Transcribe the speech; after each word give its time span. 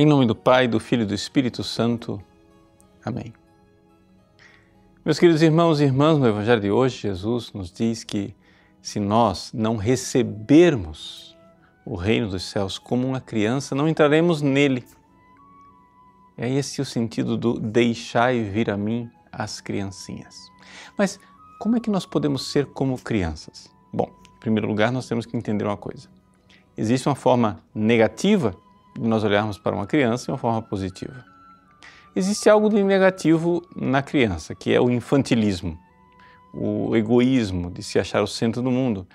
Em 0.00 0.06
nome 0.06 0.26
do 0.26 0.34
Pai, 0.36 0.68
do 0.68 0.78
Filho 0.78 1.02
e 1.02 1.06
do 1.06 1.12
Espírito 1.12 1.64
Santo. 1.64 2.22
Amém. 3.04 3.34
Meus 5.04 5.18
queridos 5.18 5.42
irmãos 5.42 5.80
e 5.80 5.84
irmãs, 5.86 6.16
no 6.16 6.28
Evangelho 6.28 6.60
de 6.60 6.70
hoje, 6.70 6.98
Jesus 6.98 7.52
nos 7.52 7.72
diz 7.72 8.04
que 8.04 8.32
se 8.80 9.00
nós 9.00 9.50
não 9.52 9.76
recebermos 9.76 11.36
o 11.84 11.96
reino 11.96 12.28
dos 12.28 12.44
céus 12.44 12.78
como 12.78 13.08
uma 13.08 13.20
criança, 13.20 13.74
não 13.74 13.88
entraremos 13.88 14.40
nele. 14.40 14.84
É 16.36 16.48
esse 16.48 16.80
o 16.80 16.84
sentido 16.84 17.36
do 17.36 17.58
deixai 17.58 18.44
vir 18.44 18.70
a 18.70 18.76
mim 18.76 19.10
as 19.32 19.60
criancinhas. 19.60 20.48
Mas 20.96 21.18
como 21.58 21.76
é 21.76 21.80
que 21.80 21.90
nós 21.90 22.06
podemos 22.06 22.52
ser 22.52 22.66
como 22.66 22.96
crianças? 22.98 23.68
Bom, 23.92 24.08
em 24.36 24.38
primeiro 24.38 24.68
lugar, 24.68 24.92
nós 24.92 25.08
temos 25.08 25.26
que 25.26 25.36
entender 25.36 25.64
uma 25.64 25.76
coisa. 25.76 26.08
Existe 26.76 27.08
uma 27.08 27.16
forma 27.16 27.60
negativa 27.74 28.54
de 28.98 29.08
nós 29.08 29.24
olharmos 29.24 29.58
para 29.58 29.74
uma 29.74 29.86
criança 29.86 30.30
e 30.30 30.32
uma 30.32 30.38
forma 30.38 30.60
positiva. 30.60 31.24
Existe 32.14 32.50
algo 32.50 32.68
de 32.68 32.82
negativo 32.82 33.62
na 33.76 34.02
criança, 34.02 34.54
que 34.54 34.72
é 34.72 34.80
o 34.80 34.90
infantilismo, 34.90 35.78
o 36.52 36.96
egoísmo 36.96 37.70
de 37.70 37.82
se 37.82 37.98
achar 37.98 38.22
o 38.22 38.26
centro 38.26 38.60
do 38.60 38.70
mundo. 38.70 39.06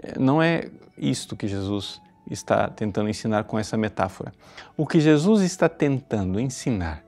É, 0.00 0.18
não 0.18 0.40
é 0.40 0.70
isto 0.96 1.36
que 1.36 1.48
Jesus 1.48 2.00
está 2.30 2.68
tentando 2.68 3.08
ensinar 3.08 3.44
com 3.44 3.58
essa 3.58 3.76
metáfora. 3.76 4.32
O 4.76 4.86
que 4.86 5.00
Jesus 5.00 5.42
está 5.42 5.68
tentando 5.68 6.38
ensinar 6.38 7.04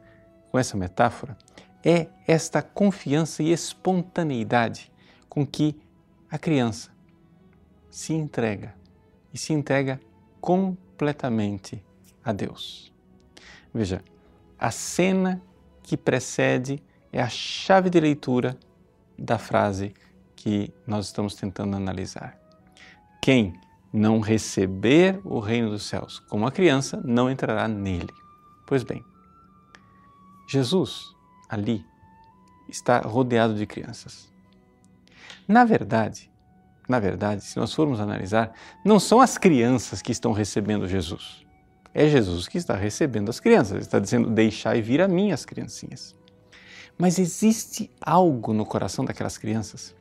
com 0.50 0.58
essa 0.58 0.76
metáfora 0.76 1.36
é 1.84 2.08
esta 2.26 2.60
confiança 2.60 3.42
e 3.42 3.52
espontaneidade 3.52 4.90
com 5.28 5.46
que 5.46 5.76
a 6.30 6.38
criança 6.38 6.90
se 7.90 8.12
entrega 8.12 8.74
e 9.32 9.38
se 9.38 9.52
entrega 9.52 10.00
completamente 10.40 11.82
a 12.26 12.32
Deus. 12.32 12.92
Veja, 13.72 14.02
a 14.58 14.72
cena 14.72 15.40
que 15.80 15.96
precede 15.96 16.82
é 17.12 17.22
a 17.22 17.28
chave 17.28 17.88
de 17.88 18.00
leitura 18.00 18.58
da 19.16 19.38
frase 19.38 19.94
que 20.34 20.74
nós 20.84 21.06
estamos 21.06 21.36
tentando 21.36 21.76
analisar. 21.76 22.36
Quem 23.22 23.54
não 23.92 24.18
receber 24.18 25.20
o 25.24 25.38
reino 25.38 25.70
dos 25.70 25.84
céus 25.84 26.18
como 26.28 26.46
a 26.46 26.52
criança 26.52 27.00
não 27.04 27.30
entrará 27.30 27.68
nele. 27.68 28.12
Pois 28.66 28.82
bem, 28.82 29.04
Jesus 30.48 31.14
ali 31.48 31.86
está 32.68 32.98
rodeado 32.98 33.54
de 33.54 33.66
crianças. 33.66 34.28
Na 35.46 35.64
verdade, 35.64 36.28
na 36.88 36.98
verdade, 36.98 37.44
se 37.44 37.56
nós 37.56 37.72
formos 37.72 38.00
analisar, 38.00 38.52
não 38.84 38.98
são 38.98 39.20
as 39.20 39.38
crianças 39.38 40.02
que 40.02 40.10
estão 40.10 40.32
recebendo 40.32 40.88
Jesus. 40.88 41.45
É 41.98 42.06
Jesus 42.08 42.46
que 42.46 42.58
está 42.58 42.76
recebendo 42.76 43.30
as 43.30 43.40
crianças, 43.40 43.80
está 43.80 43.98
dizendo: 43.98 44.28
Deixai 44.28 44.82
vir 44.82 45.00
a 45.00 45.08
mim 45.08 45.32
as 45.32 45.46
criancinhas. 45.46 46.14
Mas 46.98 47.18
existe 47.18 47.90
algo 48.02 48.52
no 48.52 48.66
coração 48.66 49.02
daquelas 49.02 49.38
crianças 49.38 49.94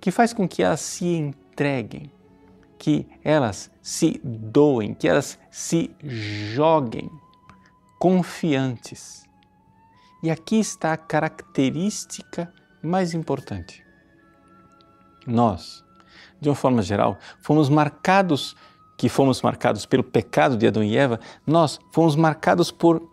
que 0.00 0.10
faz 0.10 0.32
com 0.32 0.48
que 0.48 0.62
elas 0.62 0.80
se 0.80 1.04
entreguem, 1.04 2.10
que 2.78 3.06
elas 3.22 3.70
se 3.82 4.18
doem, 4.24 4.94
que 4.94 5.06
elas 5.06 5.38
se 5.50 5.94
joguem 6.00 7.10
confiantes. 7.98 9.26
E 10.22 10.30
aqui 10.30 10.58
está 10.58 10.94
a 10.94 10.96
característica 10.96 12.50
mais 12.82 13.12
importante. 13.12 13.84
Nós, 15.26 15.84
de 16.40 16.48
uma 16.48 16.54
forma 16.54 16.80
geral, 16.80 17.18
fomos 17.42 17.68
marcados 17.68 18.56
que 19.04 19.08
fomos 19.10 19.42
marcados 19.42 19.84
pelo 19.84 20.02
pecado 20.02 20.56
de 20.56 20.66
Adão 20.66 20.82
e 20.82 20.96
Eva, 20.96 21.20
nós 21.46 21.78
fomos 21.92 22.16
marcados 22.16 22.70
por 22.70 23.06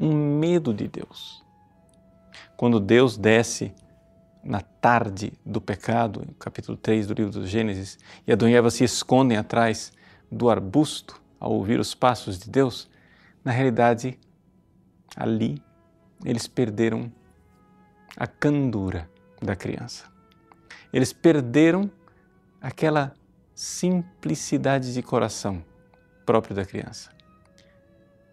um 0.00 0.38
medo 0.38 0.72
de 0.72 0.88
Deus. 0.88 1.44
Quando 2.56 2.80
Deus 2.80 3.18
desce 3.18 3.74
na 4.42 4.62
tarde 4.62 5.34
do 5.44 5.60
pecado, 5.60 6.24
no 6.26 6.32
capítulo 6.32 6.78
3 6.78 7.08
do 7.08 7.12
livro 7.12 7.30
do 7.30 7.46
Gênesis, 7.46 7.98
e 8.26 8.32
Adão 8.32 8.48
e 8.48 8.54
Eva 8.54 8.70
se 8.70 8.84
escondem 8.84 9.36
atrás 9.36 9.92
do 10.32 10.48
arbusto 10.48 11.20
ao 11.38 11.52
ouvir 11.52 11.78
os 11.78 11.94
passos 11.94 12.38
de 12.38 12.48
Deus, 12.48 12.88
na 13.44 13.52
realidade, 13.52 14.18
ali 15.14 15.62
eles 16.24 16.48
perderam 16.48 17.12
a 18.16 18.26
candura 18.26 19.10
da 19.42 19.54
criança. 19.54 20.06
Eles 20.90 21.12
perderam 21.12 21.90
aquela 22.62 23.12
simplicidade 23.58 24.94
de 24.94 25.02
coração 25.02 25.64
próprio 26.24 26.54
da 26.54 26.64
criança. 26.64 27.10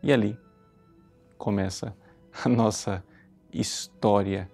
E 0.04 0.14
ali 0.14 0.38
começa 1.36 1.96
a 2.46 2.48
nossa 2.48 3.04
história 3.52 4.48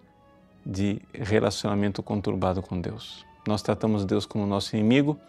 de 0.66 1.02
relacionamento 1.14 2.02
conturbado 2.02 2.62
com 2.62 2.80
Deus. 2.80 3.26
Nós 3.46 3.62
tratamos 3.62 4.06
Deus 4.06 4.26
como 4.26 4.46
nosso 4.46 4.74
inimigo 4.74 5.20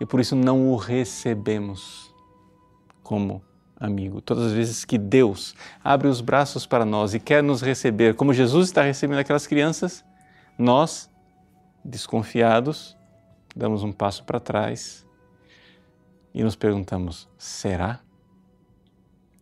e 0.00 0.06
por 0.06 0.20
isso 0.20 0.36
não 0.36 0.70
o 0.70 0.76
recebemos 0.76 2.14
como 3.02 3.42
amigo. 3.76 4.20
Todas 4.20 4.44
as 4.44 4.52
vezes 4.52 4.84
que 4.84 4.96
Deus 4.96 5.56
abre 5.82 6.06
os 6.06 6.20
braços 6.20 6.66
para 6.66 6.84
nós 6.84 7.14
e 7.14 7.18
quer 7.18 7.42
nos 7.42 7.62
receber, 7.62 8.14
como 8.14 8.32
Jesus 8.32 8.68
está 8.68 8.82
recebendo 8.82 9.18
aquelas 9.18 9.48
crianças, 9.48 10.04
nós, 10.56 11.10
desconfiados, 11.84 12.96
damos 13.54 13.82
um 13.82 13.92
passo 13.92 14.24
para 14.24 14.40
trás 14.40 15.06
e 16.34 16.42
nos 16.42 16.56
perguntamos: 16.56 17.28
será? 17.38 18.00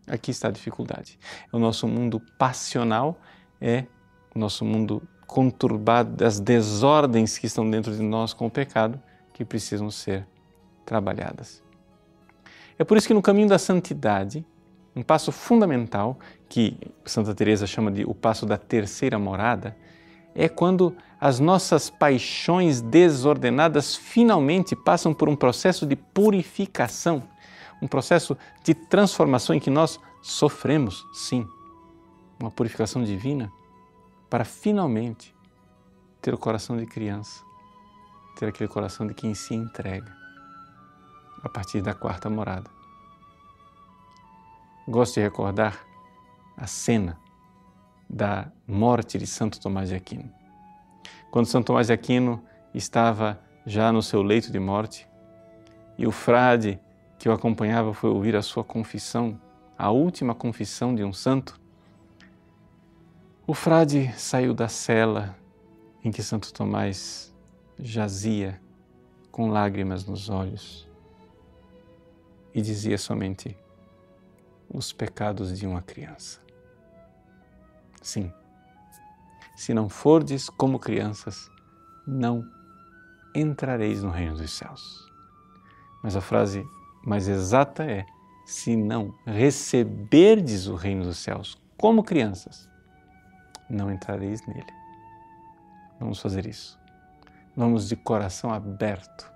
Aqui 0.07 0.31
está 0.31 0.49
a 0.49 0.51
dificuldade. 0.51 1.19
O 1.53 1.59
nosso 1.59 1.87
mundo 1.87 2.21
passional 2.37 3.19
é 3.61 3.87
o 4.35 4.39
nosso 4.39 4.65
mundo 4.65 5.03
conturbado 5.27 6.11
das 6.17 6.41
desordens 6.41 7.39
que 7.39 7.47
estão 7.47 7.69
dentro 7.71 7.95
de 7.97 8.03
nós 8.03 8.35
com 8.35 8.47
o 8.47 8.51
pecado 8.51 9.01
que 9.33 9.45
precisam 9.45 9.91
ser 9.91 10.27
trabalhadas. 10.85 11.63
É 12.79 12.85
por 12.85 12.97
isso 12.97 13.07
que 13.07 13.15
no 13.15 13.23
caminho 13.23 13.49
da 13.49 13.59
santidade, 13.59 14.45
um 14.95 15.03
passo 15.03 15.33
fundamental 15.33 16.19
que 16.49 16.77
Santa 17.05 17.35
Teresa 17.35 17.67
chama 17.67 17.91
de 17.91 18.05
o 18.05 18.15
passo 18.15 18.45
da 18.45 18.59
terceira 18.59 19.19
morada, 19.19 19.77
é 20.35 20.49
quando 20.49 20.97
as 21.21 21.39
nossas 21.39 21.89
paixões 21.89 22.81
desordenadas 22.81 23.95
finalmente 23.95 24.75
passam 24.75 25.15
por 25.15 25.29
um 25.29 25.37
processo 25.37 25.87
de 25.87 25.95
purificação, 25.95 27.23
um 27.81 27.87
processo 27.87 28.37
de 28.65 28.75
transformação 28.75 29.55
em 29.55 29.61
que 29.61 29.71
nós 29.71 30.01
sofremos, 30.21 31.07
sim, 31.13 31.47
uma 32.41 32.51
purificação 32.51 33.05
divina, 33.05 33.53
para 34.29 34.45
finalmente 34.45 35.35
ter 36.21 36.33
o 36.35 36.39
coração 36.39 36.77
de 36.77 36.87
criança, 36.87 37.43
ter 38.37 38.47
aquele 38.47 38.69
coração 38.69 39.07
de 39.07 39.15
quem 39.15 39.35
se 39.35 39.55
entrega 39.55 40.13
a 41.43 41.49
partir 41.49 41.83
da 41.83 41.95
quarta 41.95 42.31
morada. 42.31 42.71
Gosto 44.89 45.15
de 45.15 45.21
recordar 45.21 45.85
a 46.57 46.67
cena 46.67 47.22
da 48.13 48.53
morte 48.67 49.17
de 49.17 49.27
Santo 49.27 49.59
Tomás 49.59 49.89
de 49.89 49.95
Aquino. 49.95 50.31
Quando 51.31 51.47
Santo 51.47 51.69
Tomás 51.69 51.87
de 51.87 51.95
Aquino 51.95 52.45
estava 52.75 53.41
já 53.65 53.91
no 53.91 54.03
seu 54.03 54.23
leito 54.23 54.53
de 54.53 54.61
morte 54.61 55.09
e 55.97 56.07
o 56.07 56.13
frade 56.13 56.79
que 57.19 57.29
o 57.29 57.33
acompanhava 57.33 57.95
foi 57.95 58.11
ouvir 58.11 58.37
a 58.37 58.43
sua 58.43 58.63
confissão, 58.63 59.41
a 59.79 59.91
última 59.91 60.35
confissão 60.35 60.95
de 60.95 61.03
um 61.03 61.13
santo, 61.13 61.59
o 63.47 63.55
frade 63.55 64.13
saiu 64.17 64.53
da 64.53 64.69
cela 64.69 65.35
em 66.05 66.11
que 66.11 66.23
Santo 66.23 66.53
Tomás 66.53 67.35
jazia 67.79 68.61
com 69.31 69.49
lágrimas 69.49 70.05
nos 70.05 70.29
olhos 70.29 70.87
e 72.55 72.61
dizia 72.61 72.99
somente 72.99 73.57
os 74.69 74.93
pecados 74.93 75.59
de 75.59 75.67
uma 75.67 75.81
criança. 75.81 76.43
Sim. 78.03 78.33
Se 79.55 79.73
não 79.73 79.89
fordes 79.89 80.51
como 80.51 80.79
crianças, 80.79 81.49
não 82.07 82.45
entrareis 83.35 84.03
no 84.03 84.11
reino 84.11 84.37
dos 84.37 84.51
céus. 84.51 85.09
Mas 86.03 86.17
a 86.17 86.21
frase 86.21 86.67
mais 87.05 87.29
exata 87.29 87.85
é: 87.85 88.05
se 88.45 88.75
não 88.75 89.15
receberdes 89.25 90.67
o 90.67 90.75
reino 90.75 91.05
dos 91.05 91.19
céus 91.19 91.57
como 91.77 92.03
crianças, 92.03 92.69
não 93.71 93.91
entrareis 93.91 94.45
nele. 94.47 94.73
Vamos 96.01 96.19
fazer 96.21 96.45
isso. 96.47 96.79
Vamos 97.57 97.89
de 97.89 97.95
coração 97.95 98.53
aberto 98.53 99.31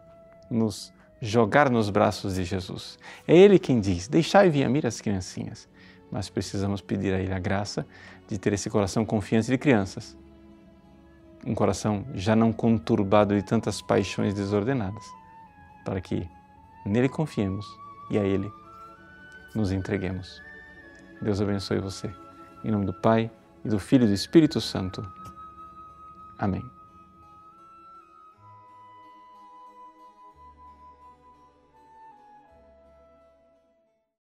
nos 0.50 0.92
jogar 1.20 1.70
nos 1.70 1.88
braços 1.88 2.34
de 2.34 2.44
Jesus. 2.44 2.98
É 3.28 3.36
Ele 3.36 3.58
quem 3.58 3.80
diz: 3.80 4.08
Deixai 4.08 4.50
vir 4.50 4.64
a 4.64 4.68
mim 4.68 4.80
as 4.84 5.00
criancinhas 5.00 5.68
mas 6.16 6.30
precisamos 6.30 6.80
pedir 6.80 7.12
a 7.12 7.20
Ele 7.20 7.34
a 7.34 7.38
graça 7.38 7.86
de 8.26 8.38
ter 8.38 8.54
esse 8.54 8.70
coração 8.70 9.04
confiante 9.04 9.48
de 9.48 9.58
crianças. 9.58 10.16
Um 11.46 11.54
coração 11.54 12.06
já 12.14 12.34
não 12.34 12.54
conturbado 12.54 13.36
de 13.36 13.42
tantas 13.42 13.82
paixões 13.82 14.32
desordenadas, 14.32 15.04
para 15.84 16.00
que 16.00 16.26
nele 16.86 17.10
confiemos 17.10 17.66
e 18.10 18.16
a 18.16 18.24
Ele 18.24 18.50
nos 19.54 19.70
entreguemos. 19.72 20.40
Deus 21.20 21.38
abençoe 21.38 21.80
você. 21.80 22.10
Em 22.64 22.70
nome 22.70 22.86
do 22.86 22.94
Pai, 22.94 23.30
e 23.62 23.68
do 23.68 23.78
Filho 23.78 24.04
e 24.04 24.08
do 24.08 24.14
Espírito 24.14 24.58
Santo. 24.58 25.06
Amém. 26.38 26.75